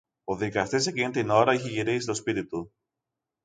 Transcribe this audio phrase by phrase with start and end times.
[0.23, 2.71] Ο δικαστής εκείνη την ώρα είχε γυρίσει στο σπίτι του